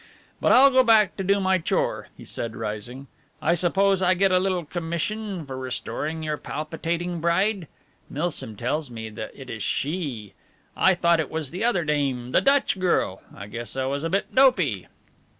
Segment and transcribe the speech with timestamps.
[0.39, 3.05] But I'll go back to do my chore," he said rising.
[3.39, 7.67] "I suppose I get a little commission for restoring your palpitating bride?
[8.09, 10.33] Milsom tells me that it is she.
[10.75, 13.21] I thought it was the other dame the Dutch girl.
[13.35, 14.87] I guess I was a bit dopey."